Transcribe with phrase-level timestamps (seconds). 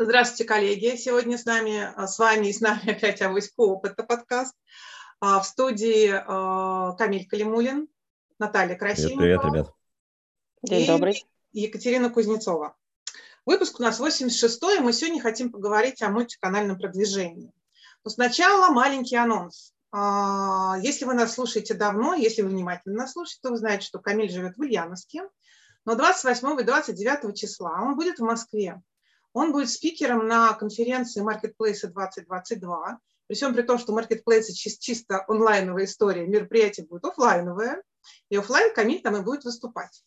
[0.00, 0.96] Здравствуйте, коллеги.
[0.96, 4.54] Сегодня с нами, а, с вами и с нами опять Авоська Опыта подкаст.
[5.18, 7.88] А, в студии а, Камиль Калимулин,
[8.38, 9.20] Наталья Красильникова.
[9.20, 9.74] Привет, привет, ребят.
[10.62, 11.26] День добрый.
[11.50, 12.76] Екатерина Кузнецова.
[13.44, 17.52] Выпуск у нас 86-й, и мы сегодня хотим поговорить о мультиканальном продвижении.
[18.04, 19.74] Но сначала маленький анонс.
[20.80, 24.30] Если вы нас слушаете давно, если вы внимательно нас слушаете, то вы знаете, что Камиль
[24.30, 25.22] живет в Ульяновске.
[25.84, 28.80] Но 28 и 29 числа он будет в Москве
[29.38, 32.98] он будет спикером на конференции Marketplace 2022.
[33.28, 37.82] При всем при том, что Marketplace чисто онлайновая история, мероприятие будет офлайновое,
[38.30, 40.02] и офлайн Камиль там и будет выступать.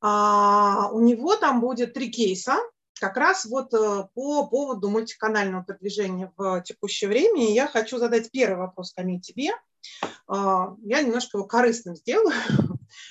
[0.00, 2.58] А, у него там будет три кейса,
[3.00, 7.46] как раз вот э, по поводу мультиканального продвижения в текущее время.
[7.46, 9.52] И я хочу задать первый вопрос, Камиль, тебе.
[10.26, 12.34] А, я немножко его корыстным сделаю.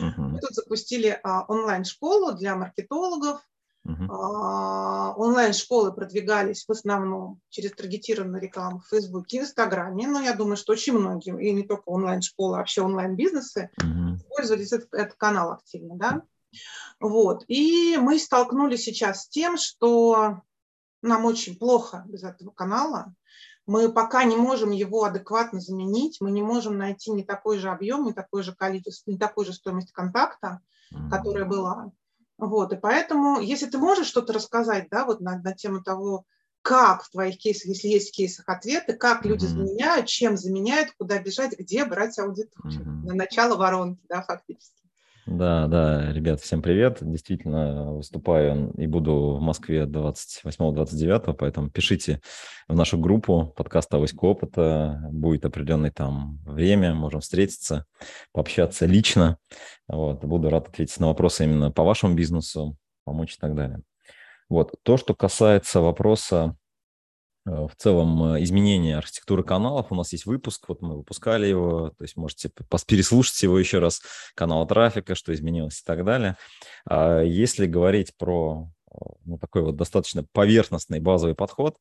[0.02, 0.12] Uh-huh.
[0.18, 3.42] Мы тут запустили а, онлайн-школу для маркетологов,
[3.88, 5.14] Uh-huh.
[5.16, 10.74] Онлайн-школы продвигались в основном через таргетированную рекламу в Фейсбуке и Инстаграме, но я думаю, что
[10.74, 14.16] очень многие, и не только онлайн-школы, а вообще онлайн-бизнесы uh-huh.
[14.18, 16.22] использовались этот, этот канал активно, да.
[17.00, 17.46] Вот.
[17.48, 20.42] И мы столкнулись сейчас с тем, что
[21.02, 23.14] нам очень плохо без этого канала.
[23.66, 28.06] Мы пока не можем его адекватно заменить, мы не можем найти не такой же объем,
[28.06, 30.60] не такое же количество, не такую же стоимость контакта,
[30.94, 31.10] uh-huh.
[31.10, 31.92] которая была.
[32.38, 36.26] Вот, и поэтому, если ты можешь что-то рассказать, да, вот на, на тему того,
[36.62, 39.48] как в твоих кейсах, если есть в кейсах ответы, как люди mm-hmm.
[39.48, 42.82] заменяют, чем заменяют, куда бежать, где брать аудиторию.
[42.82, 43.08] Mm-hmm.
[43.08, 44.87] На начало воронки, да, фактически.
[45.28, 47.00] Да, да, ребят, всем привет.
[47.02, 52.22] Действительно, выступаю и буду в Москве 28-29, поэтому пишите
[52.70, 55.02] в нашу группу подкаста «Авоська опыта».
[55.12, 57.86] Будет определенное там время, можем встретиться,
[58.32, 59.38] пообщаться лично.
[59.90, 63.82] Вот, буду рад ответить на вопросы именно по вашему бизнесу, помочь и так далее.
[64.48, 66.56] Вот, то, что касается вопроса
[67.48, 69.92] в целом э, изменение архитектуры каналов.
[69.92, 72.52] У нас есть выпуск, вот мы выпускали его, то есть можете
[72.88, 74.02] переслушать его еще раз,
[74.36, 76.38] канала трафика, что изменилось и так далее.
[76.86, 81.78] А если говорить про э, ну, такой вот достаточно поверхностный базовый подход,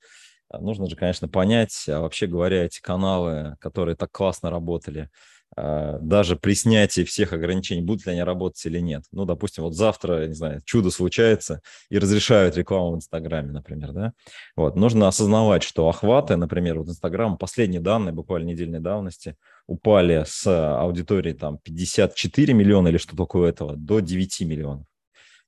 [0.52, 5.10] нужно же, конечно, понять, а вообще говоря, эти каналы, которые так классно работали,
[5.56, 9.04] даже при снятии всех ограничений, будут ли они работать или нет.
[9.10, 14.12] Ну, допустим, вот завтра, не знаю, чудо случается и разрешают рекламу в Инстаграме, например, да.
[14.54, 19.36] Вот, нужно осознавать, что охваты, например, вот Инстаграм, последние данные, буквально недельной давности,
[19.66, 24.86] упали с аудитории там 54 миллиона или что такое этого до 9 миллионов.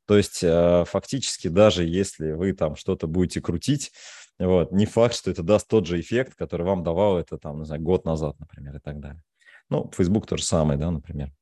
[0.07, 3.93] То есть а, фактически даже если вы там что-то будете крутить,
[4.39, 7.67] вот, не факт, что это даст тот же эффект, который вам давал это там, не
[7.67, 9.23] знаю, год назад, например, и так далее.
[9.71, 11.33] Ну, Facebook то же самое, да, например.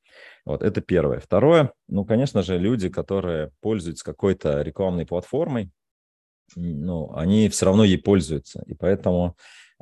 [0.45, 1.21] Вот, это первое.
[1.21, 5.71] Второе, ну, конечно же, люди, которые пользуются какой-то рекламной платформой,
[6.55, 8.63] ну, они все равно ей пользуются.
[8.67, 9.37] И поэтому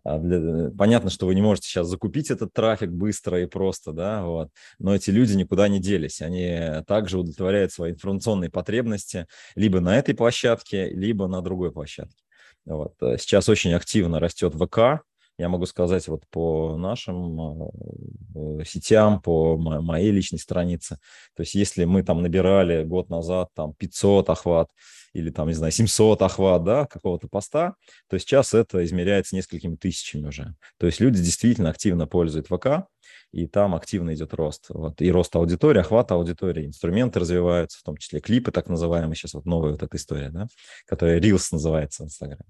[0.05, 0.71] а, для...
[0.71, 4.95] понятно, что вы не можете сейчас закупить этот трафик быстро и просто, да, вот, но
[4.95, 6.23] эти люди никуда не делись.
[6.23, 12.23] Они также удовлетворяют свои информационные потребности либо на этой площадке, либо на другой площадке.
[12.65, 12.95] Вот.
[13.01, 15.05] Сейчас очень активно растет ВК,
[15.39, 20.99] я могу сказать вот по нашим э, сетям, по моей личной странице.
[21.35, 24.71] То есть если мы там набирали год назад там 500 охват
[25.13, 27.75] или там, не знаю, 700 охват, да, какого-то поста,
[28.09, 30.55] то сейчас это измеряется несколькими тысячами уже.
[30.79, 32.87] То есть люди действительно активно пользуют ВК,
[33.33, 34.67] и там активно идет рост.
[34.69, 39.35] Вот, и рост аудитории, охват аудитории, инструменты развиваются, в том числе клипы так называемые, сейчас
[39.35, 40.47] вот новая вот эта история, да,
[40.87, 42.45] которая Reels называется в Инстаграме.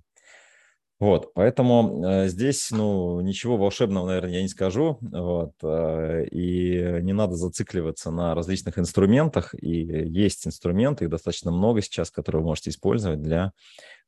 [1.04, 7.12] Вот, поэтому э, здесь, ну, ничего волшебного, наверное, я не скажу, вот, э, и не
[7.12, 12.70] надо зацикливаться на различных инструментах, и есть инструменты, их достаточно много сейчас, которые вы можете
[12.70, 13.52] использовать для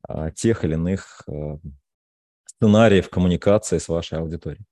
[0.09, 1.57] э, тех или иных э,
[2.47, 4.65] сценариев коммуникации с вашей аудиторией.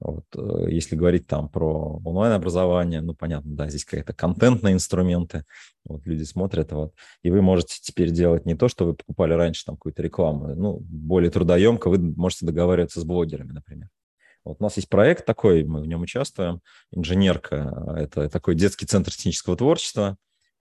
[0.00, 5.44] Вот, э, если говорить там про онлайн-образование, ну, понятно, да, здесь какие-то контентные инструменты,
[5.84, 9.64] вот люди смотрят, вот, и вы можете теперь делать не то, что вы покупали раньше
[9.66, 13.88] там какую-то рекламу, ну, более трудоемко, вы можете договариваться с блогерами, например.
[14.42, 19.12] Вот у нас есть проект такой, мы в нем участвуем, «Инженерка», это такой детский центр
[19.12, 20.16] технического творчества,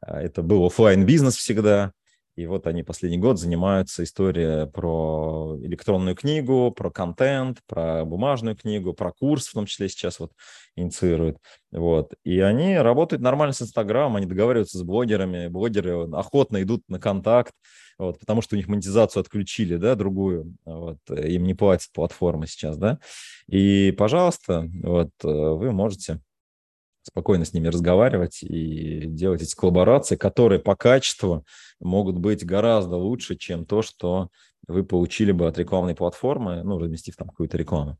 [0.05, 1.93] это был офлайн бизнес всегда,
[2.39, 8.93] и вот они последний год занимаются историей про электронную книгу, про контент, про бумажную книгу,
[8.93, 10.31] про курс в том числе сейчас вот
[10.77, 11.37] инициируют.
[11.71, 12.13] Вот.
[12.23, 17.53] И они работают нормально с Инстаграмом, они договариваются с блогерами, блогеры охотно идут на контакт,
[17.97, 22.77] вот, потому что у них монетизацию отключили, да, другую, вот, им не платит платформа сейчас,
[22.77, 22.99] да.
[23.47, 26.21] И, пожалуйста, вот, вы можете
[27.03, 31.45] спокойно с ними разговаривать и делать эти коллаборации, которые по качеству
[31.79, 34.29] могут быть гораздо лучше, чем то, что
[34.67, 37.97] вы получили бы от рекламной платформы, ну, разместив там какую-то рекламу.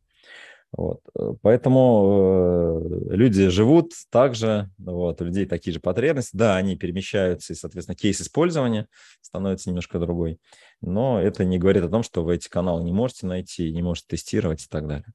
[0.71, 0.99] Вот.
[1.41, 6.35] Поэтому э, люди живут также, вот, у людей такие же потребности.
[6.37, 8.87] Да, они перемещаются, и, соответственно, кейс использования
[9.21, 10.39] становится немножко другой.
[10.81, 14.09] Но это не говорит о том, что вы эти каналы не можете найти, не можете
[14.09, 15.11] тестировать и так далее.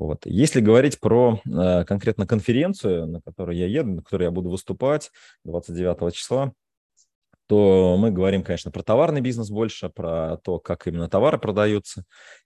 [0.00, 0.24] Вот.
[0.24, 5.10] Если говорить про э, конкретно конференцию, на которую я еду, на которой я буду выступать
[5.44, 6.54] 29 числа,
[7.46, 12.04] то мы говорим, конечно, про товарный бизнес больше, про то, как именно товары продаются.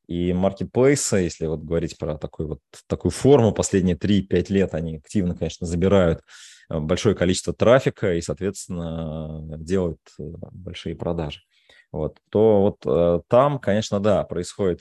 [0.08, 2.58] И маркетплейсы, если вот говорить про такой вот,
[2.88, 6.22] такую форму, последние 3-5 лет они активно, конечно, забирают
[6.70, 11.42] э, большое количество трафика и, соответственно, делают э, большие продажи.
[11.92, 14.80] Вот, то вот э, там, конечно, да, происходит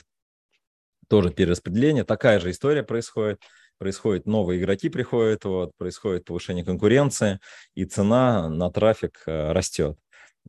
[1.14, 3.40] тоже перераспределение, такая же история происходит
[3.80, 7.40] происходит, новые игроки приходят, вот, происходит повышение конкуренции,
[7.76, 9.98] и цена на трафик растет.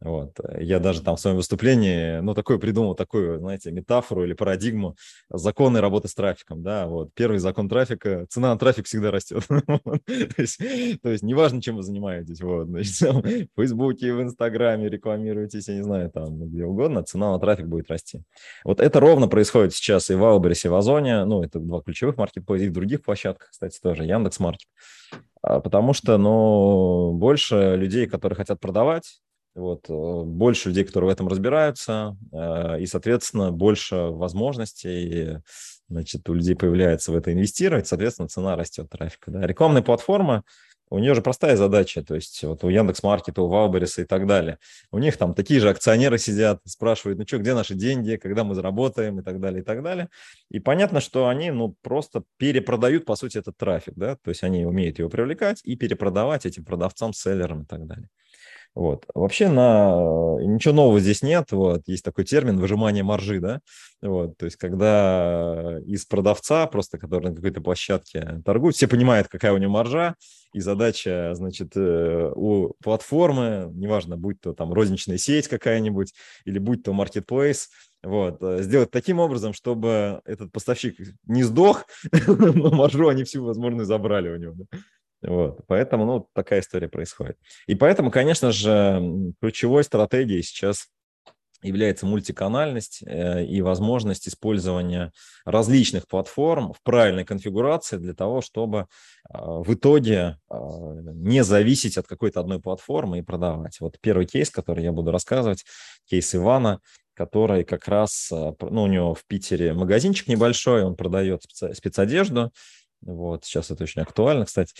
[0.00, 0.36] Вот.
[0.58, 4.96] Я даже там в своем выступлении, ну, такой придумал такую, знаете, метафору или парадигму
[5.30, 7.10] законы работы с трафиком, да, вот.
[7.14, 9.44] Первый закон трафика, цена на трафик всегда растет.
[9.48, 15.82] то, есть, неважно, чем вы занимаетесь, вот, значит, в Фейсбуке, в Инстаграме рекламируетесь, я не
[15.82, 18.22] знаю, там, где угодно, цена на трафик будет расти.
[18.64, 22.16] Вот это ровно происходит сейчас и в Wildberries, и в Озоне, ну, это два ключевых
[22.16, 24.68] маркетплейса, и в других площадках, кстати, тоже, Яндекс.Маркет.
[25.42, 29.20] А, потому что, ну, больше людей, которые хотят продавать,
[29.54, 35.38] вот, э, больше людей, которые в этом разбираются, э, и, соответственно, больше возможностей
[35.88, 39.30] значит, у людей появляется в это инвестировать, соответственно, цена растет трафика.
[39.30, 39.46] Да.
[39.46, 40.44] Рекламная платформа,
[40.90, 44.58] у нее же простая задача, то есть вот у Яндекс.Маркета, у Валбериса и так далее.
[44.92, 48.54] У них там такие же акционеры сидят, спрашивают, ну что, где наши деньги, когда мы
[48.54, 50.08] заработаем и так далее, и так далее.
[50.50, 54.66] И понятно, что они, ну, просто перепродают, по сути, этот трафик, да, то есть они
[54.66, 58.08] умеют его привлекать и перепродавать этим продавцам, селлерам и так далее.
[58.74, 59.04] Вот.
[59.14, 60.36] Вообще на...
[60.40, 61.52] ничего нового здесь нет.
[61.52, 61.82] Вот.
[61.86, 63.60] Есть такой термин выжимание маржи, да?
[64.02, 64.36] Вот.
[64.36, 69.58] То есть когда из продавца, просто который на какой-то площадке торгует, все понимают, какая у
[69.58, 70.16] него маржа,
[70.54, 76.84] и задача, значит, э, у платформы, неважно, будь то там розничная сеть какая-нибудь, или будь
[76.84, 77.66] то marketplace,
[78.04, 80.96] вот, э, сделать таким образом, чтобы этот поставщик
[81.26, 81.86] не сдох,
[82.28, 84.54] но маржу они всю возможную забрали у него.
[85.26, 87.38] Вот, поэтому, ну, такая история происходит.
[87.66, 90.88] И поэтому, конечно же, ключевой стратегией сейчас
[91.64, 95.12] является мультиканальность э, и возможность использования
[95.44, 98.86] различных платформ в правильной конфигурации для того, чтобы
[99.30, 100.58] а, в итоге а,
[101.14, 103.80] не зависеть от какой-то одной платформы и продавать.
[103.80, 105.64] Вот первый кейс, который я буду рассказывать,
[106.06, 106.80] кейс Ивана,
[107.14, 111.42] который как раз, а, ну, у него в Питере магазинчик небольшой, он продает
[111.72, 112.52] спецодежду,
[113.04, 114.74] вот, сейчас это очень актуально, кстати.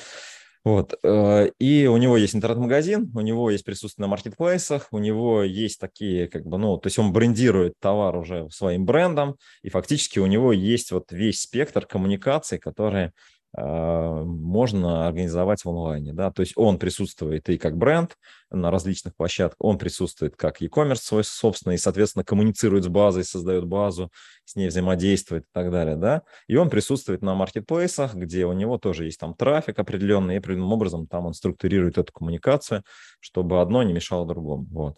[0.64, 0.94] Вот.
[1.02, 5.78] Э, и у него есть интернет-магазин, у него есть присутствие на маркетплейсах, у него есть
[5.78, 10.26] такие, как бы, ну, то есть он брендирует товар уже своим брендом, и фактически у
[10.26, 13.12] него есть вот весь спектр коммуникаций, которые
[13.56, 16.12] можно организовать в онлайне.
[16.12, 16.32] Да?
[16.32, 18.16] То есть он присутствует и как бренд
[18.50, 23.66] на различных площадках, он присутствует как e-commerce свой собственный, и, соответственно, коммуницирует с базой, создает
[23.66, 24.10] базу,
[24.44, 25.96] с ней взаимодействует и так далее.
[25.96, 26.22] Да?
[26.48, 30.72] И он присутствует на маркетплейсах, где у него тоже есть там трафик определенный, и определенным
[30.72, 32.82] образом там он структурирует эту коммуникацию,
[33.20, 34.66] чтобы одно не мешало другому.
[34.70, 34.96] Вот.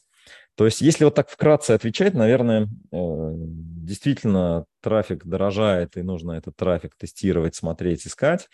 [0.57, 2.67] То есть, если вот так вкратце отвечать, наверное, э,
[2.97, 8.49] действительно трафик дорожает, и нужно этот трафик тестировать, смотреть, искать.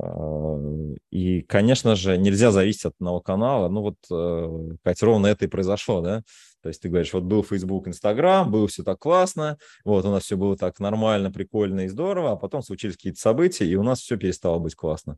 [0.00, 3.68] Э, и, конечно же, нельзя зависеть от одного канала.
[3.68, 6.22] Ну вот, э, Катя, ровно это и произошло, да?
[6.62, 10.24] То есть ты говоришь, вот был Facebook, Instagram, было все так классно, вот у нас
[10.24, 14.00] все было так нормально, прикольно и здорово, а потом случились какие-то события, и у нас
[14.00, 15.16] все перестало быть классно.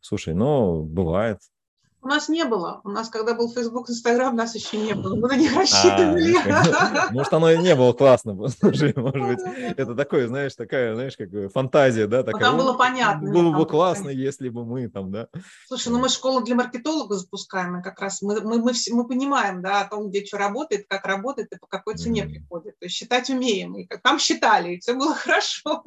[0.00, 1.38] Слушай, ну, бывает,
[2.02, 2.80] у нас не было.
[2.84, 5.14] У нас, когда был Facebook, Instagram, нас еще не было.
[5.16, 7.12] Мы на них а, рассчитывали.
[7.12, 8.34] может, оно и не было классно.
[8.34, 9.40] может быть,
[9.76, 12.22] это такое, знаешь, такая, знаешь, как фантазия, да?
[12.22, 13.30] Такая, там было понятно.
[13.30, 15.28] Было бы классно, если бы мы там, да.
[15.68, 19.62] Слушай, ну мы школу для маркетолога запускаем, и как раз мы, мы, мы, мы понимаем,
[19.62, 22.78] да, о том, где что работает, как работает и по какой цене приходит.
[22.78, 23.76] То есть считать умеем.
[23.76, 25.82] И там считали, и все было хорошо.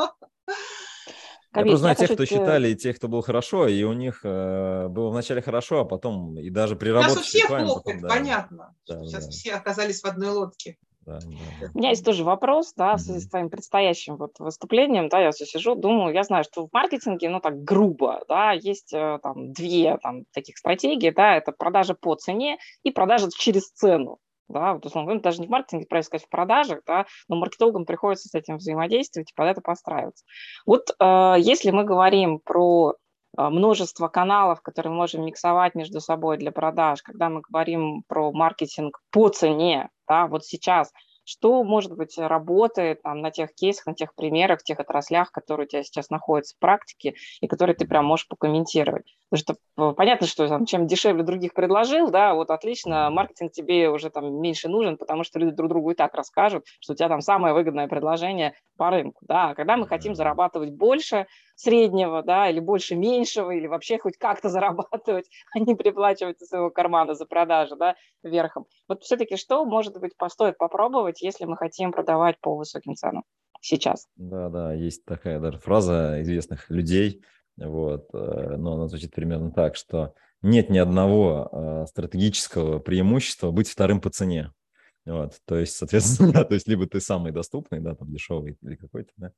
[1.54, 1.68] Ковид.
[1.68, 2.16] Я просто знаю тех, хочу...
[2.16, 5.86] кто считали, и тех, кто был хорошо, и у них э, было вначале хорошо, а
[5.86, 7.14] потом и даже при работе...
[7.14, 8.08] Сейчас у всех плохо, потом, да.
[8.08, 8.76] понятно.
[8.88, 9.32] Да, Сейчас да.
[9.32, 10.78] все оказались в одной лодке.
[11.06, 11.68] Да, да.
[11.74, 15.32] У меня есть тоже вопрос, да, в связи с твоим предстоящим вот выступлением, да, я
[15.32, 19.52] все сижу, думаю, я знаю, что в маркетинге, ну так грубо, да, есть э, там
[19.52, 24.18] две там таких стратегии, да, это продажа по цене и продажа через цену,
[24.54, 28.30] да, вот, условно даже не в маркетинге, правильно сказать, в продажах, да, но маркетологам приходится
[28.30, 30.24] с этим взаимодействовать и под это подстраиваться.
[30.66, 32.96] Вот э, если мы говорим про
[33.36, 38.32] а, множество каналов, которые мы можем миксовать между собой для продаж, когда мы говорим про
[38.32, 40.92] маркетинг по цене, да, вот сейчас–
[41.26, 45.70] что, может быть, работает там, на тех кейсах, на тех примерах, тех отраслях, которые у
[45.70, 49.16] тебя сейчас находятся в практике, и которые ты прям можешь покомментировать.
[49.30, 53.90] Потому что э, понятно, что там, чем дешевле других предложил, да, вот отлично, маркетинг тебе
[53.90, 57.10] уже там меньше нужен, потому что люди друг другу и так расскажут, что у тебя
[57.10, 59.50] там самое выгодное предложение по рынку, да.
[59.50, 64.50] А когда мы хотим зарабатывать больше среднего, да, или больше меньшего, или вообще хоть как-то
[64.50, 68.66] зарабатывать, а не приплачивать из своего кармана за продажу, да, верхом.
[68.88, 73.24] Вот все-таки что, может быть, стоит попробовать, если мы хотим продавать по высоким ценам
[73.62, 74.08] сейчас?
[74.16, 77.24] Да, да, есть такая даже фраза известных людей,
[77.58, 83.70] вот, э, но она звучит примерно так, что нет ни одного э, стратегического преимущества быть
[83.70, 84.52] вторым по цене.
[85.06, 88.76] Вот, то есть, соответственно, да, то есть либо ты самый доступный, да, там дешевый или
[88.76, 89.32] какой-то, да,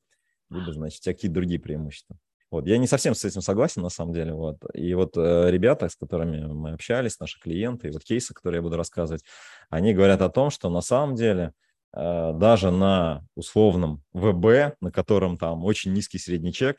[0.50, 2.16] либо, значит, какие-то другие преимущества.
[2.50, 4.58] Вот, я не совсем с этим согласен, на самом деле, вот.
[4.72, 8.62] И вот э, ребята, с которыми мы общались, наши клиенты, и вот кейсы, которые я
[8.62, 9.24] буду рассказывать,
[9.68, 11.52] они говорят о том, что на самом деле
[11.96, 16.76] даже на условном ВБ, на котором там очень низкий средний чек,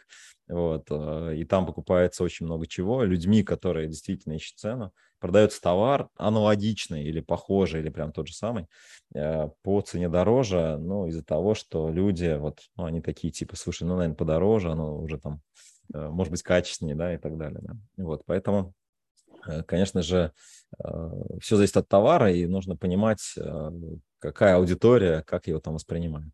[0.48, 3.04] вот, э, и там покупается очень много чего.
[3.04, 8.68] Людьми, которые действительно ищут цену, продается товар аналогичный или похожий, или прям тот же самый,
[9.14, 13.84] э, по цене дороже, ну, из-за того, что люди, вот, ну, они такие, типа, слушай,
[13.84, 15.42] ну, наверное, подороже, оно уже там,
[15.94, 17.74] э, может быть, качественнее, да, и так далее, да.
[17.98, 18.74] Вот, поэтому,
[19.66, 20.32] конечно же,
[21.42, 23.36] все зависит от товара, и нужно понимать,
[24.20, 26.32] какая аудитория, как его там воспринимает.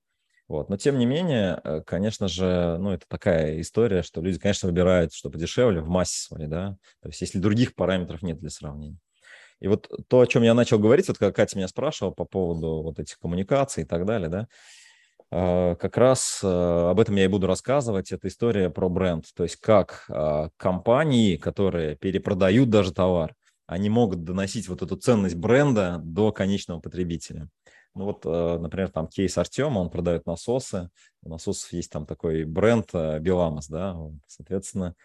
[0.48, 0.70] Вот.
[0.70, 5.14] Но тем не менее, э, конечно же, ну, это такая история, что люди, конечно, выбирают,
[5.14, 8.98] что подешевле в массе своей, да, то есть если других параметров нет для сравнения.
[9.62, 12.82] И вот то, о чем я начал говорить, вот как Катя меня спрашивала по поводу
[12.84, 14.48] вот этих коммуникаций и так далее, да,
[15.32, 18.12] э, как раз э, об этом я и буду рассказывать.
[18.12, 20.06] Это история про бренд, то есть как
[20.58, 23.34] компании, которые перепродают даже товар,
[23.66, 27.48] они могут доносить вот эту ценность бренда до конечного потребителя.
[27.96, 30.90] Ну вот, э, например, там кейс Артема, он продает насосы.
[31.22, 33.96] У насосов есть там такой бренд Беламос, да,
[34.28, 34.96] соответственно,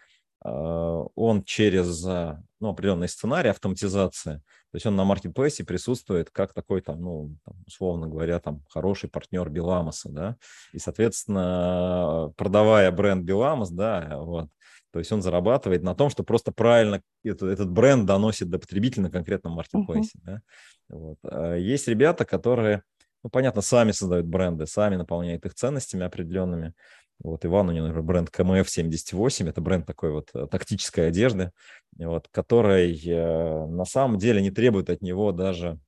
[0.43, 4.41] э, он через ну, определенный сценарий автоматизации,
[4.71, 9.49] то есть он на маркетплейсе присутствует как такой там, ну, условно говоря, там хороший партнер
[9.49, 10.35] Беламоса, да,
[10.73, 14.49] и, соответственно, продавая бренд Беламос, да, вот,
[14.91, 19.03] то есть он зарабатывает на том, что просто правильно этот, этот бренд доносит до потребителя
[19.03, 20.17] на конкретном маркетплейсе.
[20.19, 20.23] Uh-huh.
[20.23, 20.41] Да?
[20.89, 21.17] Вот.
[21.23, 22.83] А есть ребята, которые,
[23.23, 26.73] ну, понятно, сами создают бренды, сами наполняют их ценностями определенными.
[27.21, 31.51] Вот Иван, у него, например, бренд КМФ-78, это бренд такой вот э, тактической одежды,
[31.97, 35.79] вот, который э, на самом деле не требует от него даже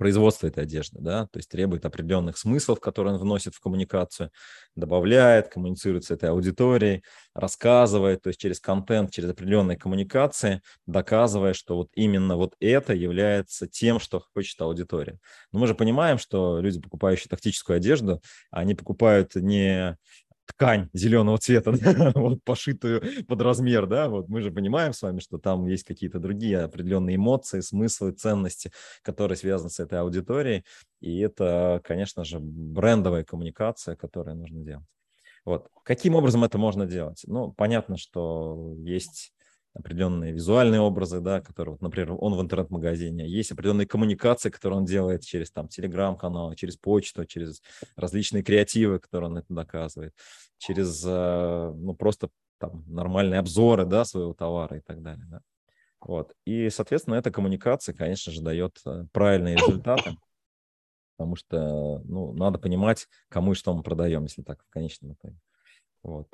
[0.00, 4.30] производства этой одежды, да, то есть требует определенных смыслов, которые он вносит в коммуникацию,
[4.74, 7.02] добавляет, коммуницирует с этой аудиторией,
[7.34, 13.68] рассказывает, то есть через контент, через определенные коммуникации, доказывая, что вот именно вот это является
[13.68, 15.18] тем, что хочет аудитория.
[15.52, 19.98] Но мы же понимаем, что люди, покупающие тактическую одежду, они покупают не
[20.52, 21.72] ткань зеленого цвета,
[22.14, 26.18] вот, пошитую под размер, да, вот мы же понимаем с вами, что там есть какие-то
[26.18, 30.64] другие определенные эмоции, смыслы, ценности, которые связаны с этой аудиторией,
[31.00, 34.86] и это, конечно же, брендовая коммуникация, которую нужно делать.
[35.44, 35.68] Вот.
[35.84, 37.22] Каким образом это можно делать?
[37.26, 39.32] Ну, понятно, что есть
[39.74, 44.84] определенные визуальные образы, да, которые, вот, например, он в интернет-магазине, есть определенные коммуникации, которые он
[44.84, 47.62] делает через там телеграм-канал, через почту, через
[47.96, 50.14] различные креативы, которые он это доказывает,
[50.58, 55.40] через, э, ну, просто там нормальные обзоры, да, своего товара и так далее, да.
[56.00, 56.32] Вот.
[56.46, 60.16] И, соответственно, эта коммуникация, конечно же, дает э, правильные результаты,
[61.16, 65.38] потому что, ну, надо понимать, кому и что мы продаем, если так в конечном итоге.
[66.02, 66.26] Вот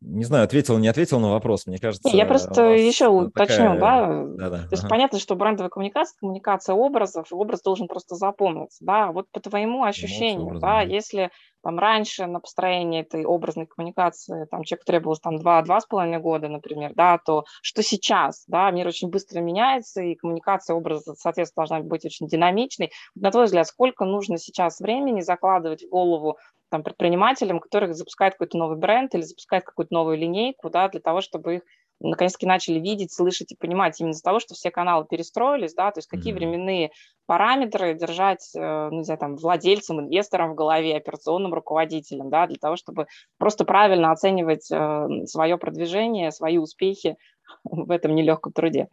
[0.00, 2.08] не знаю, ответил, не ответил на вопрос, мне кажется.
[2.08, 4.24] Я просто еще уточню, да?
[4.24, 4.58] да, да.
[4.58, 4.90] То есть ага.
[4.90, 9.12] понятно, что брендовая коммуникация, коммуникация образов, образ должен просто запомниться, да?
[9.12, 11.30] Вот по твоему ощущению, образом, да, да, если
[11.62, 16.48] там раньше на построение этой образной коммуникации там человеку требовалось там два-два с половиной года,
[16.48, 21.86] например, да, то что сейчас, да, мир очень быстро меняется, и коммуникация образа, соответственно, должна
[21.86, 22.90] быть очень динамичной.
[23.14, 26.36] На твой взгляд, сколько нужно сейчас времени закладывать в голову
[26.72, 31.20] там, предпринимателям, которые запускают какой-то новый бренд или запускают какую-то новую линейку, да, для того,
[31.20, 31.62] чтобы их
[32.00, 35.98] наконец-таки начали видеть, слышать и понимать именно из-за того, что все каналы перестроились, да, то
[35.98, 36.36] есть какие mm-hmm.
[36.36, 36.90] временные
[37.26, 42.56] параметры держать, э, ну, не знаю, там, владельцам, инвесторам в голове, операционным руководителям, да, для
[42.56, 47.16] того, чтобы просто правильно оценивать э, свое продвижение, свои успехи
[47.64, 48.88] в этом нелегком труде.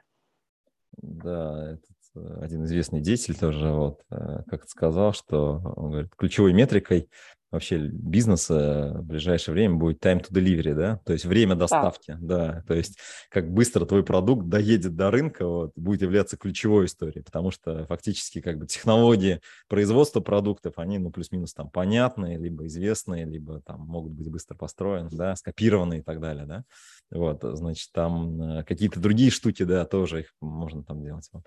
[0.98, 7.10] Да, этот э, один известный деятель тоже вот как сказал, что он говорит, ключевой метрикой
[7.52, 12.38] вообще бизнеса в ближайшее время будет time to delivery, да, то есть время доставки, да,
[12.54, 12.64] да.
[12.68, 12.98] то есть
[13.30, 18.42] как быстро твой продукт доедет до рынка, вот, будет являться ключевой историей, потому что фактически
[18.42, 24.14] как бы технологии производства продуктов, они, ну, плюс-минус там понятные, либо известные, либо там могут
[24.14, 26.64] быть быстро построены, да, скопированы и так далее, да,
[27.12, 31.44] вот, значит, там э, какие-то другие штуки, да, тоже их можно там делать, вот.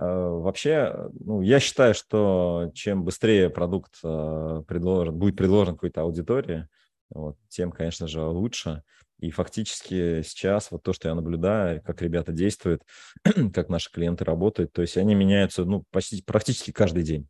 [0.00, 6.66] Э, вообще, ну, я считаю, что чем быстрее продукт э, предложен, будет предложен какой-то аудитории,
[7.10, 8.82] вот, тем, конечно же, лучше.
[9.18, 12.82] И фактически сейчас вот то, что я наблюдаю, как ребята действуют,
[13.52, 17.28] как наши клиенты работают, то есть они меняются ну, почти, практически каждый день.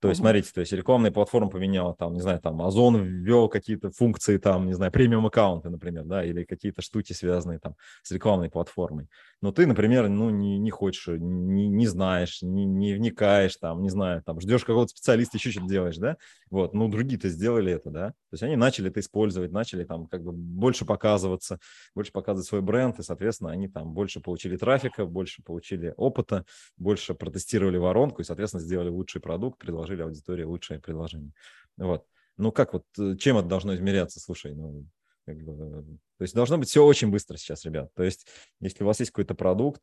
[0.00, 3.90] То есть, смотрите, то есть рекламная платформа поменяла, там, не знаю, там, Озон ввел какие-то
[3.90, 8.50] функции, там, не знаю, премиум аккаунты, например, да, или какие-то штуки, связанные там с рекламной
[8.50, 9.08] платформой.
[9.42, 13.90] Но ты, например, ну, не, не хочешь, не, не знаешь, не, не вникаешь, там, не
[13.90, 16.16] знаю, там, ждешь какого-то специалиста, еще что-то делаешь, да,
[16.50, 20.22] вот, ну, другие-то сделали это, да, то есть они начали это использовать, начали там как
[20.22, 21.58] бы больше показываться,
[21.94, 26.44] больше показывать свой бренд, и, соответственно, они там больше получили трафика, больше получили опыта,
[26.76, 31.32] больше протестировали воронку и, соответственно, сделали лучший продукт, предложили аудитории лучшее предложение.
[31.76, 32.06] Вот.
[32.36, 34.18] Ну как вот, э, чем это должно измеряться?
[34.18, 34.86] Слушай, ну,
[35.26, 35.84] как бы,
[36.18, 37.92] то есть должно быть все очень быстро сейчас, ребят.
[37.94, 38.26] То есть
[38.60, 39.80] если у вас есть какой-то продукт,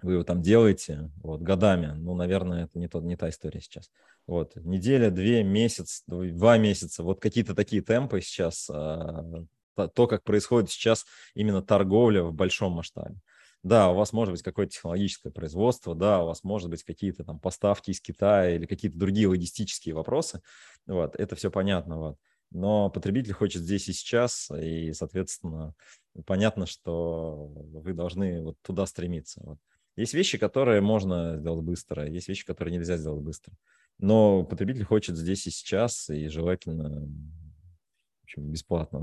[0.00, 3.90] вы его там делаете вот, годами, ну, наверное, это не, то, не та история сейчас.
[4.26, 9.44] Вот, неделя, две, месяц, два месяца, вот какие-то такие темпы сейчас, а,
[9.74, 11.04] то, как происходит сейчас
[11.34, 13.16] именно торговля в большом масштабе.
[13.62, 17.38] Да, у вас может быть какое-то технологическое производство, да, у вас может быть какие-то там
[17.38, 20.42] поставки из Китая или какие-то другие логистические вопросы.
[20.86, 21.98] Вот, это все понятно.
[21.98, 22.16] Вот.
[22.50, 25.74] Но потребитель хочет здесь и сейчас, и, соответственно,
[26.26, 29.40] понятно, что вы должны вот туда стремиться.
[29.44, 29.58] Вот.
[29.96, 33.54] Есть вещи, которые можно сделать быстро, есть вещи, которые нельзя сделать быстро.
[33.98, 37.08] Но потребитель хочет здесь и сейчас, и желательно
[38.32, 39.02] общем, бесплатно.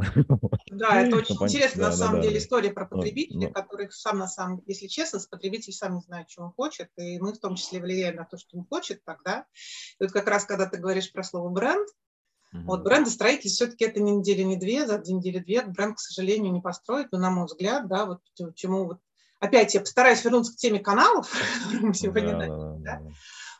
[0.71, 4.88] Да, это очень интересно, на самом деле, история про потребителя, который сам, на самом если
[4.88, 8.25] честно, потребитель сам не знает, чего он хочет, и мы в том числе влияем на
[8.25, 9.45] то, что он хочет тогда.
[10.00, 11.88] И вот как раз, когда ты говоришь про слово бренд,
[12.51, 12.63] Угу.
[12.63, 17.12] Вот брендостроитель все-таки это не неделя, не две, за неделю-две бренд, к сожалению, не построить,
[17.12, 18.21] но, на мой взгляд, да, вот
[18.56, 18.99] чему вот
[19.39, 21.32] опять я постараюсь вернуться к теме каналов,
[21.80, 23.01] мы сегодня да, да, да.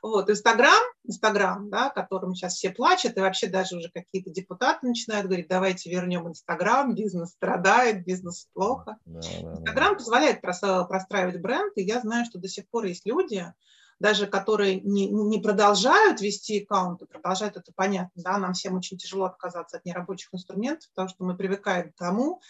[0.02, 5.28] Вот, Инстаграм, Инстаграм, да, которым сейчас все плачут, и вообще даже уже какие-то депутаты начинают
[5.28, 8.98] говорить, давайте вернем Инстаграм, бизнес страдает, бизнес плохо.
[9.06, 13.52] Инстаграм позволяет простраивать бренд, и я знаю, что до сих пор есть люди,
[14.00, 19.26] даже которые не, не продолжают вести аккаунты, продолжают это понятно, да, нам всем очень тяжело
[19.26, 22.42] отказаться от нерабочих инструментов, потому что мы привыкаем к тому,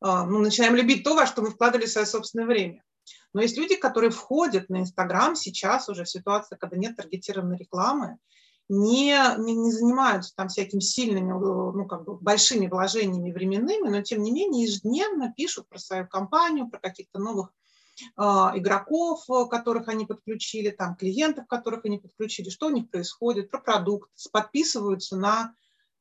[0.00, 2.82] а, ну, начинаем любить то, во что мы вкладывали свое собственное время.
[3.38, 8.18] Но есть люди, которые входят на Инстаграм сейчас уже в ситуации, когда нет таргетированной рекламы,
[8.68, 14.24] не, не, не занимаются там всякими сильными, ну, как бы большими вложениями временными, но тем
[14.24, 17.52] не менее ежедневно пишут про свою компанию, про каких-то новых
[18.16, 23.60] э, игроков, которых они подключили, там, клиентов, которых они подключили, что у них происходит, про
[23.60, 25.54] продукт, подписываются на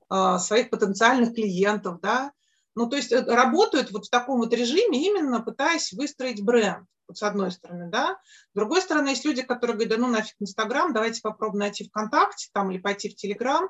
[0.10, 2.32] э, своих потенциальных клиентов, да,
[2.74, 7.18] ну, то есть э, работают вот в таком вот режиме, именно пытаясь выстроить бренд, вот
[7.18, 8.20] с одной стороны, да.
[8.52, 12.50] С другой стороны, есть люди, которые говорят, да ну нафиг Инстаграм, давайте попробуем найти ВКонтакте
[12.54, 13.70] там или пойти в Телеграм,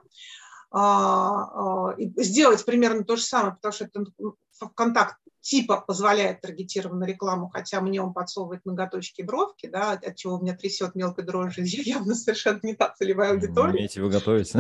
[2.18, 7.80] сделать примерно то же самое, потому что это ну, ВКонтакт типа позволяет таргетированную рекламу, хотя
[7.80, 12.16] мне он подсовывает ноготочки и бровки, да, от чего у меня трясет мелкой дрожью, явно
[12.16, 13.72] совершенно не та целевая аудитория.
[13.72, 14.52] Умеете вы готовить.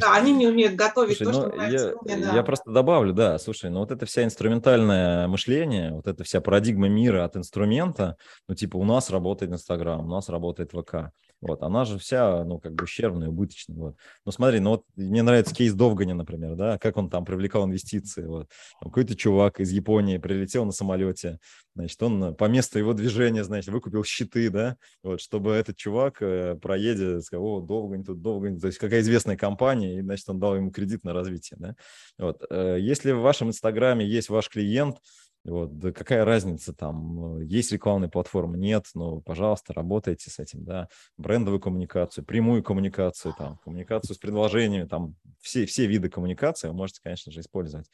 [0.00, 2.34] Да, они не умеют готовить слушай, то, ну, что я, мне, да.
[2.34, 6.88] я просто добавлю, да, слушай, ну вот это вся инструментальное мышление, вот эта вся парадигма
[6.88, 8.16] мира от инструмента,
[8.48, 11.12] ну типа у нас работает Инстаграм, у нас работает ВК.
[11.40, 13.76] Вот, она же вся, ну, как бы ущербная, убыточная.
[13.76, 13.96] Вот.
[14.26, 18.24] Ну, смотри, ну вот мне нравится кейс Довгани, например, да, как он там привлекал инвестиции.
[18.24, 18.48] Вот.
[18.80, 21.38] Какой-то чувак из Японии прилетел на самолете,
[21.74, 26.56] значит, он по месту его движения, значит, выкупил щиты, да, вот, чтобы этот чувак э,
[26.56, 30.56] проедет, сказал, о, Довгань тут, Довгань, то есть какая известная компания, и, значит, он дал
[30.56, 31.74] ему кредит на развитие, да.
[32.18, 32.44] Вот.
[32.50, 34.98] Э, если в вашем Инстаграме есть ваш клиент,
[35.44, 40.64] вот, да какая разница там, э, есть рекламная платформа, нет, ну, пожалуйста, работайте с этим,
[40.64, 46.74] да, брендовую коммуникацию, прямую коммуникацию, там, коммуникацию с предложениями, там, все, все виды коммуникации вы
[46.74, 47.90] можете, конечно же, использовать.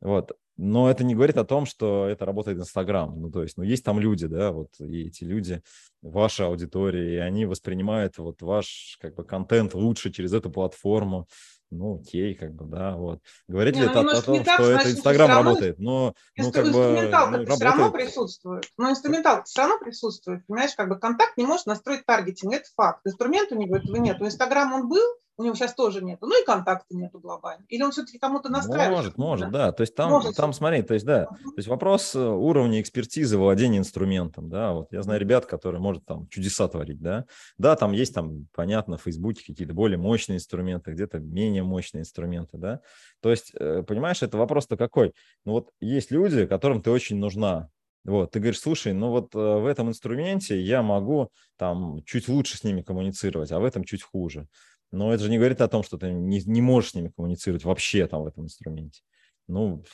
[0.00, 0.32] Вот.
[0.56, 3.20] Но это не говорит о том, что это работает Инстаграм.
[3.20, 5.62] Ну, то есть, ну, есть там люди, да, вот, и эти люди,
[6.02, 11.28] ваша аудитория, и они воспринимают вот ваш, как бы, контент лучше через эту платформу
[11.70, 13.20] ну, окей, как бы, да, вот.
[13.46, 15.78] Говорит не, ли ну, это о том, так, что значит, это Инстаграм работает?
[15.78, 17.48] Но, ну, как бы, ну, работает.
[17.50, 18.64] все равно присутствует.
[18.78, 23.06] Но инструментал все равно присутствует, понимаешь, как бы контакт не может настроить таргетинг, это факт.
[23.06, 24.20] Инструмент у него этого нет.
[24.20, 25.04] У Инстаграма он был,
[25.38, 26.26] у него сейчас тоже нету.
[26.26, 27.64] Ну и контакта нету глобально.
[27.68, 28.90] Или он все-таки кому-то настраивает?
[28.90, 29.70] Может, может, да.
[29.70, 33.38] То есть там, может, там смотри, то есть да, то есть вопрос э, уровня экспертизы
[33.38, 34.72] владения инструментом, да.
[34.72, 37.24] Вот я знаю ребят, которые может там чудеса творить, да.
[37.56, 42.58] Да, там есть там, понятно, в Фейсбуке какие-то более мощные инструменты, где-то менее мощные инструменты,
[42.58, 42.80] да.
[43.22, 45.14] То есть, э, понимаешь, это вопрос-то какой?
[45.44, 47.68] Ну вот есть люди, которым ты очень нужна,
[48.04, 52.56] вот, ты говоришь, слушай, ну вот э, в этом инструменте я могу там чуть лучше
[52.56, 54.48] с ними коммуницировать, а в этом чуть хуже.
[54.90, 57.64] Но это же не говорит о том, что ты не, не можешь с ними коммуницировать
[57.64, 59.02] вообще там в этом инструменте.
[59.46, 59.84] Ну,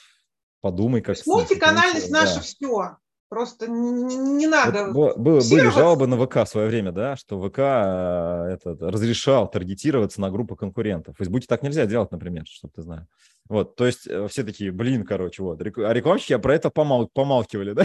[0.60, 1.16] подумай, как...
[1.26, 2.40] Мультиканальность наша да.
[2.40, 2.96] все.
[3.28, 4.92] Просто не, не надо.
[4.92, 9.50] Вот, было, были жалобы на ВК в свое время, да, что ВК э, этот, разрешал
[9.50, 11.16] таргетироваться на группы конкурентов.
[11.16, 13.00] В Фейсбуке так нельзя делать, например, чтобы ты знал.
[13.46, 15.60] Вот, то есть э, все такие, блин, короче, вот.
[15.60, 17.84] А рекламщики а про это помал, помалкивали, да?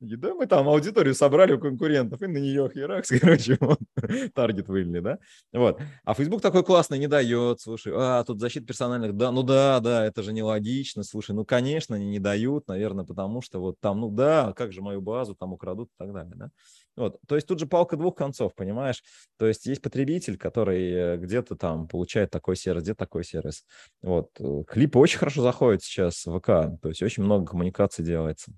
[0.00, 3.78] И да, мы там аудиторию собрали у конкурентов и на нее херакс, короче, вот,
[4.34, 5.18] таргет вылили, да?
[5.54, 5.80] Вот.
[6.04, 10.04] А Facebook такой классный не дает, слушай, а, тут защита персональных, да, ну да, да,
[10.04, 14.10] это же нелогично, слушай, ну, конечно, они не дают, наверное, потому что вот там, ну
[14.10, 16.50] да, как же мою базу там украдут и так далее, да?
[16.98, 17.20] Вот.
[17.28, 19.04] То есть тут же палка двух концов, понимаешь?
[19.38, 23.64] То есть есть потребитель, который э, где-то там получает такой сервис, где такой сервис.
[24.02, 24.30] Вот.
[24.40, 26.46] Э, клипы очень хорошо заходят сейчас в ВК,
[26.82, 28.52] то есть очень много коммуникаций делается.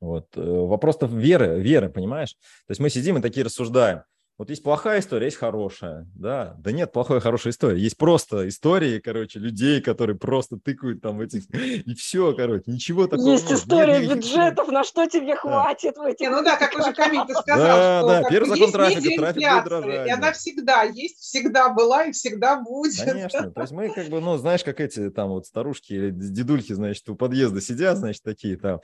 [0.00, 0.28] Вот.
[0.36, 2.34] Э, вопрос-то веры, веры, понимаешь?
[2.66, 4.04] То есть мы сидим и такие рассуждаем.
[4.38, 6.56] Вот есть плохая история, есть хорошая, да.
[6.58, 7.80] Да нет плохой, хорошей истории.
[7.80, 13.30] Есть просто истории, короче, людей, которые просто тыкают там этих, и все, короче, ничего такого.
[13.30, 13.58] Есть нет.
[13.58, 14.74] история нет, бюджетов, нет.
[14.74, 15.36] на что тебе да.
[15.36, 16.30] хватит в этих...
[16.30, 19.64] Ну да, как уже Камиль ты сказал, да, что да, первый закон трафика, трафик будет
[19.64, 20.06] дрожать.
[20.06, 23.02] И она всегда есть, всегда была и всегда будет.
[23.02, 26.74] Конечно, то есть мы как бы, ну, знаешь, как эти там вот старушки или дедульки,
[26.74, 28.80] значит, у подъезда сидят, значит, такие там,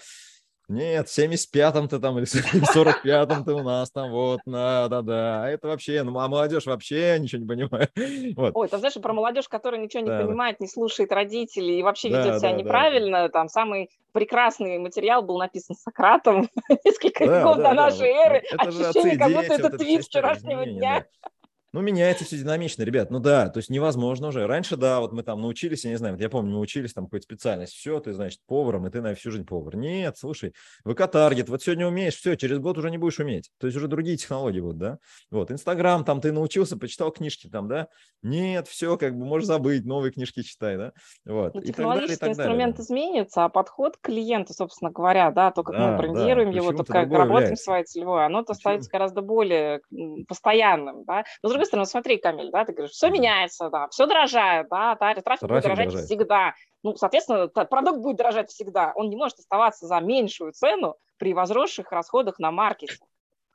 [0.69, 5.45] нет, в 75-м ты там или в 45-м ты у нас там, вот, да-да-да.
[5.45, 7.91] А это вообще, ну, а молодежь вообще ничего не понимает.
[8.37, 8.53] Вот.
[8.55, 12.09] Ой, ты знаешь, про молодежь, которая ничего не да, понимает, не слушает родителей и вообще
[12.11, 13.29] да, ведет себя да, неправильно, да.
[13.29, 16.49] там самый прекрасный материал был написан Сократом
[16.85, 18.43] несколько да, веков да, до нашей да, эры.
[18.51, 21.07] Это Ощущение, как будто это твит вчерашнего дня.
[21.23, 21.31] Да.
[21.73, 23.11] Ну, меняется все динамично, ребят.
[23.11, 24.47] Ну да, то есть невозможно уже.
[24.47, 27.05] Раньше, да, вот мы там научились, я не знаю, вот я помню, мы учились там
[27.05, 27.73] какой-то специальность.
[27.73, 29.77] Все, ты, значит, поваром, и ты на всю жизнь повар.
[29.77, 30.53] Нет, слушай,
[30.85, 33.51] ВК-таргет, вот сегодня умеешь, все, через год уже не будешь уметь.
[33.59, 34.99] То есть уже другие технологии будут, да.
[35.31, 37.89] Вот, Инстаграм, там ты научился, почитал книжки там, да.
[38.23, 40.93] Нет, все, как бы можешь забыть, новые книжки читай, да.
[41.25, 41.55] Вот.
[41.55, 42.85] Ну, технологический далее, инструмент далее.
[42.85, 46.73] изменится, а подход к клиенту, собственно говоря, да, то, как да, мы брендируем да, его,
[46.73, 47.65] то, как работаем является.
[47.65, 49.81] своей целевой, оно-то становится гораздо более
[50.29, 51.25] постоянным, да.
[51.43, 55.25] Но, другой стороны, смотри, Камиль, да, ты говоришь, все меняется, да, все дорожает, да, трафик,
[55.25, 56.07] трафик будет дорожать дорожает.
[56.07, 56.55] всегда.
[56.83, 58.93] Ну, соответственно, продукт будет дорожать всегда.
[58.97, 63.07] Он не может оставаться за меньшую цену при возросших расходах на маркетинг.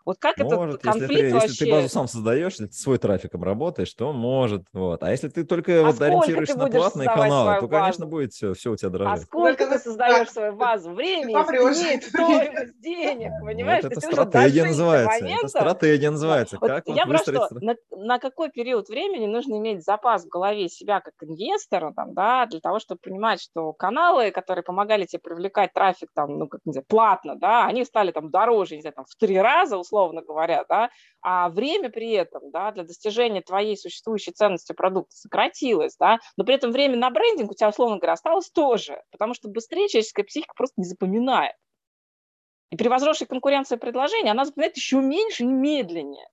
[0.07, 1.47] Вот как может, этот конфликт если ты, вообще...
[1.49, 4.63] Если ты базу сам создаешь, если ты свой трафиком работаешь, то может.
[4.71, 5.03] Вот.
[5.03, 8.71] А если ты только а вот ориентируешься на платные каналы, то, конечно, будет все, все
[8.71, 9.23] у тебя дорожать.
[9.23, 10.93] А сколько ты создаешь свою базу?
[10.93, 13.83] Времени, нет, стоимость денег, понимаешь?
[13.83, 15.25] Вот это стратегия называется.
[15.25, 16.57] Это стратегия называется.
[16.61, 20.69] Вот как я вот что, на, на какой период времени нужно иметь запас в голове
[20.69, 25.73] себя как инвестора, там, да, для того, чтобы понимать, что каналы, которые помогали тебе привлекать
[25.73, 29.03] трафик, там, ну, как, не знаю, платно, да, они стали там дороже, не знаю, там,
[29.03, 30.89] в три раза, условно, условно говоря, да,
[31.21, 36.55] а время при этом да, для достижения твоей существующей ценности продукта сократилось, да, но при
[36.55, 40.53] этом время на брендинг у тебя, условно говоря, осталось тоже, потому что быстрее человеческая психика
[40.55, 41.55] просто не запоминает.
[42.69, 46.27] И при возросшей конкуренции предложений она запоминает еще меньше и медленнее.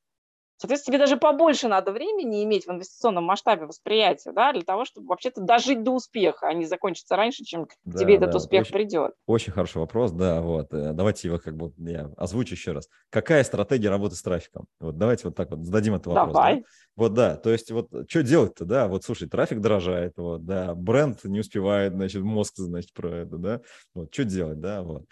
[0.56, 5.08] Соответственно, тебе даже побольше надо времени иметь в инвестиционном масштабе восприятия, да, для того, чтобы
[5.08, 8.72] вообще-то дожить до успеха, а не закончиться раньше, чем да, тебе да, этот успех очень,
[8.72, 9.12] придет.
[9.26, 10.72] Очень хороший вопрос, да, вот.
[10.72, 12.88] Э, давайте его как бы я озвучу еще раз.
[13.10, 14.66] Какая стратегия работы с трафиком?
[14.80, 16.34] Вот давайте вот так вот зададим этот вопрос.
[16.34, 16.60] Давай.
[16.60, 16.62] Да?
[16.96, 21.24] Вот, да, то есть вот что делать-то, да, вот, слушай, трафик дорожает, вот, да, бренд
[21.24, 23.60] не успевает, значит, мозг, значит, про это, да,
[23.94, 25.04] вот, что делать, да, вот.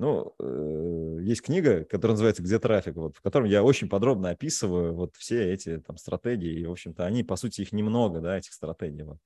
[0.00, 4.94] Ну, э, есть книга, которая называется «Где трафик?», вот, в котором я очень подробно описываю
[4.94, 8.54] вот все эти там стратегии, и, в общем-то, они, по сути, их немного, да, этих
[8.54, 9.02] стратегий.
[9.02, 9.18] Вот.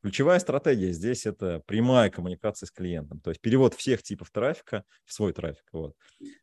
[0.00, 5.12] Ключевая стратегия здесь– это прямая коммуникация с клиентом, то есть перевод всех типов трафика в
[5.12, 5.66] свой трафик.
[5.72, 5.94] Вот.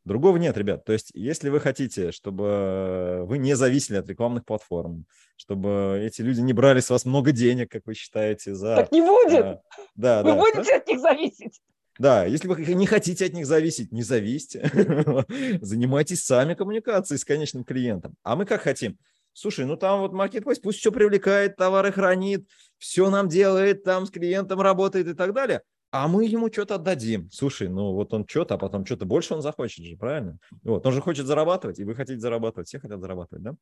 [0.06, 0.86] Другого нет, ребят.
[0.86, 5.06] То есть если вы хотите, чтобы вы не зависели от рекламных платформ,
[5.38, 8.76] чтобы эти люди не брали с вас много денег, как вы считаете, за…
[8.76, 9.44] Так не будет!
[9.44, 9.62] А,
[9.96, 10.78] да, вы да, будете да?
[10.78, 11.62] от них зависеть.
[12.02, 14.72] Да, если вы не хотите от них зависеть, не зависите.
[15.62, 18.16] Занимайтесь сами коммуникацией с конечным клиентом.
[18.24, 18.98] А мы как хотим?
[19.34, 22.48] Слушай, ну там вот маркетплейс пусть все привлекает, товары хранит,
[22.80, 25.62] все нам делает, там с клиентом работает и так далее.
[25.92, 27.30] А мы ему что-то отдадим.
[27.32, 30.40] Слушай, ну вот он что-то, а потом что-то больше он захочет же, правильно?
[30.64, 33.54] Вот, он же хочет зарабатывать, и вы хотите зарабатывать, все хотят зарабатывать, да?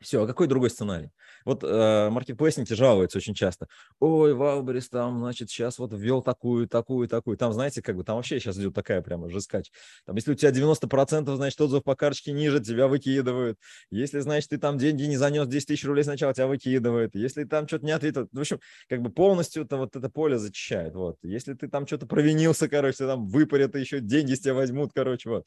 [0.00, 1.10] Все, а какой другой сценарий?
[1.44, 3.68] Вот э, маркетплейсники жалуются очень часто.
[3.98, 7.36] Ой, Валберис там, значит, сейчас вот ввел такую, такую, такую.
[7.36, 9.70] Там, знаете, как бы там вообще сейчас идет такая прямо жескач.
[10.06, 13.58] Там, если у тебя 90%, значит, отзыв по карточке ниже, тебя выкидывают.
[13.90, 17.14] Если, значит, ты там деньги не занес 10 тысяч рублей сначала, тебя выкидывают.
[17.14, 18.58] Если там что-то не ответил, в общем,
[18.88, 20.94] как бы полностью это вот это поле зачищает.
[20.94, 21.16] Вот.
[21.22, 25.46] Если ты там что-то провинился, короче, там выпарят, еще деньги с тебя возьмут, короче, вот.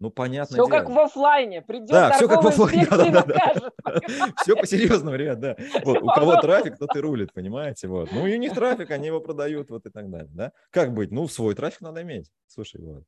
[0.00, 0.56] Ну, понятно.
[0.56, 0.68] Все дело.
[0.68, 1.62] как в офлайне.
[1.62, 2.86] Придет да, все как в офлайне.
[2.90, 4.32] Да, да, да.
[4.42, 5.56] Все по-серьезному, ребят, да.
[5.84, 7.88] Вот, у кого трафик, тот и рулит, понимаете?
[7.88, 8.10] Вот.
[8.12, 10.30] Ну, и у них трафик, они его продают, вот и так далее.
[10.32, 10.52] Да?
[10.70, 11.10] Как быть?
[11.10, 12.30] Ну, свой трафик надо иметь.
[12.46, 13.04] Слушай, вот.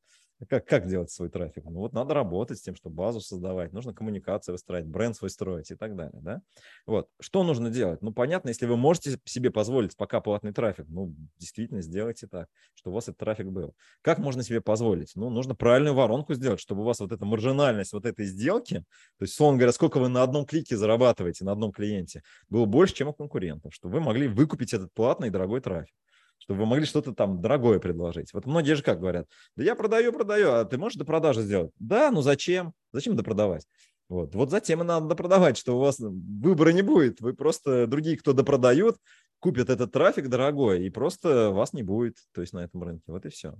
[0.51, 1.65] Как, как делать свой трафик?
[1.65, 5.71] Ну вот надо работать с тем, чтобы базу создавать, нужно коммуникации выстраивать, бренд свой строить
[5.71, 6.21] и так далее.
[6.21, 6.43] Да?
[6.85, 7.09] Вот.
[7.21, 8.03] Что нужно делать?
[8.03, 12.93] Ну понятно, если вы можете себе позволить пока платный трафик, ну действительно сделайте так, чтобы
[12.93, 13.75] у вас этот трафик был.
[14.03, 15.13] Как можно себе позволить?
[15.15, 18.85] Ну нужно правильную воронку сделать, чтобы у вас вот эта маржинальность вот этой сделки,
[19.19, 22.95] то есть, словно говоря, сколько вы на одном клике зарабатываете, на одном клиенте, было больше,
[22.95, 25.95] чем у конкурентов, чтобы вы могли выкупить этот платный и дорогой трафик
[26.39, 28.33] чтобы вы могли что-то там дорогое предложить.
[28.33, 31.73] Вот многие же как говорят, да я продаю, продаю, а ты можешь до продажи сделать?
[31.79, 32.73] Да, ну зачем?
[32.93, 33.67] Зачем допродавать?
[34.09, 37.21] Вот, вот затем и надо допродавать, что у вас выбора не будет.
[37.21, 38.97] Вы просто, другие, кто допродают,
[39.41, 43.05] купят этот трафик дорогой, и просто вас не будет, то есть на этом рынке.
[43.09, 43.53] Вот и все.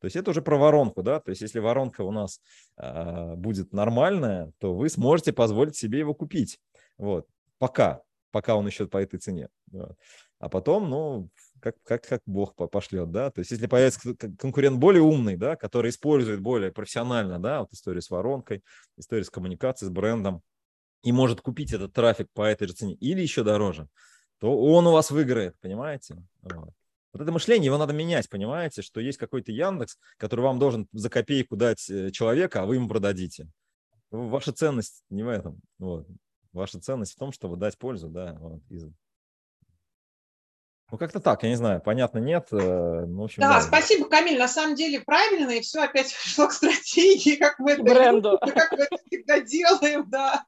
[0.00, 2.40] То есть это уже про воронку, да, то есть если воронка у нас
[2.76, 6.60] э, будет нормальная, то вы сможете позволить себе его купить,
[6.96, 7.26] вот,
[7.58, 9.48] пока, пока он еще по этой цене.
[9.72, 9.96] Вот.
[10.38, 11.28] А потом, ну,
[11.60, 15.90] как, как, как Бог пошлет, да, то есть если появится конкурент более умный, да, который
[15.90, 18.62] использует более профессионально, да, вот история с воронкой,
[18.96, 20.42] история с коммуникацией, с брендом,
[21.02, 23.88] и может купить этот трафик по этой же цене или еще дороже,
[24.38, 26.16] то он у вас выиграет, понимаете?
[26.42, 26.70] Вот.
[27.12, 31.08] Вот это мышление, его надо менять, понимаете, что есть какой-то Яндекс, который вам должен за
[31.08, 33.48] копейку дать э, человека, а вы ему продадите.
[34.10, 35.60] Ваша ценность не в этом.
[35.78, 36.06] Вот.
[36.52, 38.62] Ваша ценность в том, чтобы дать пользу, да, вот,
[40.90, 42.48] ну, как-то так, я не знаю, понятно, нет.
[42.50, 46.14] Э, ну, в общем, да, да, спасибо, Камиль, на самом деле правильно, и все опять
[46.22, 48.38] пришло к стратегии, как мы это, Бренду.
[48.40, 50.44] как мы это всегда делаем, да.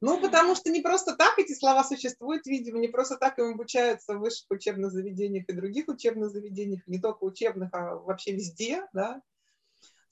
[0.00, 4.14] Ну, потому что не просто так эти слова существуют, видимо, не просто так им обучаются
[4.14, 9.22] в высших учебных заведениях и других учебных заведениях, не только учебных, а вообще везде, да.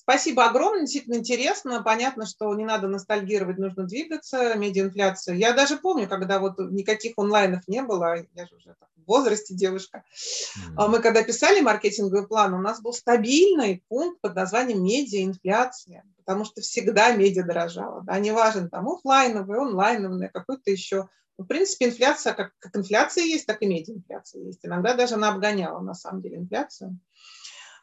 [0.05, 1.83] Спасибо огромное, действительно интересно.
[1.83, 5.35] Понятно, что не надо ностальгировать, нужно двигаться, медиаинфляция.
[5.35, 10.03] Я даже помню, когда вот никаких онлайнов не было, я же уже в возрасте девушка,
[10.79, 10.89] mm-hmm.
[10.89, 16.61] мы когда писали маркетинговый план, у нас был стабильный пункт под названием медиаинфляция, потому что
[16.61, 18.03] всегда медиа дорожала.
[18.03, 21.09] Да, неважно, там офлайновый, онлайновый, какой-то еще.
[21.37, 24.61] Ну, в принципе, инфляция, как, как инфляция есть, так и медиаинфляция есть.
[24.65, 26.99] Иногда даже она обгоняла, на самом деле, инфляцию.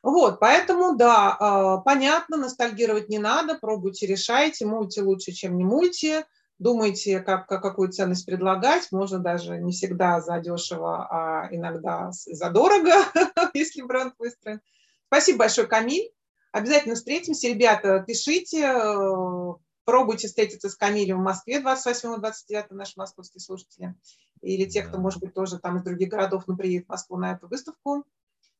[0.03, 6.25] Вот, поэтому, да, а, понятно, ностальгировать не надо, пробуйте, решайте, мульти лучше, чем не мульти,
[6.57, 12.49] думайте, как, как, какую ценность предлагать, можно даже не всегда за дешево, а иногда за
[12.49, 12.93] дорого,
[13.53, 14.61] если бренд выстроен.
[15.07, 16.11] Спасибо большое, Камиль.
[16.51, 17.47] Обязательно встретимся.
[17.47, 19.53] Ребята, пишите, э,
[19.85, 23.95] пробуйте встретиться с Камилем в Москве 28-29, наши московские слушатели.
[24.41, 27.33] Или те, кто, может быть, тоже там из других городов, но приедет в Москву на
[27.33, 28.03] эту выставку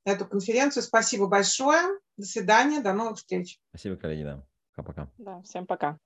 [0.06, 0.84] эту конференцию.
[0.84, 2.00] Спасибо большое.
[2.18, 2.82] До свидания.
[2.82, 3.60] До новых встреч.
[3.70, 4.24] Спасибо, коллеги.
[4.24, 4.46] Да.
[4.76, 5.12] Пока-пока.
[5.18, 5.98] Да, всем пока.